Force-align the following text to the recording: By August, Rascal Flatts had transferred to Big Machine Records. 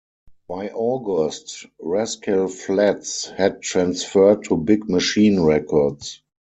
By 0.47 0.69
August, 0.69 1.67
Rascal 1.79 2.47
Flatts 2.47 3.27
had 3.37 3.61
transferred 3.61 4.43
to 4.45 4.57
Big 4.57 4.89
Machine 4.89 5.41
Records. 5.41 6.23